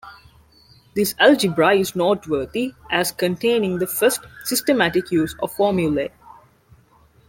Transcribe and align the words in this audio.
This 0.95 1.13
algebra 1.19 1.75
is 1.75 1.95
noteworthy 1.95 2.73
as 2.89 3.11
containing 3.11 3.77
the 3.77 3.85
first 3.85 4.25
systematic 4.45 5.11
use 5.11 5.35
of 5.43 5.51
formulae. 5.53 6.09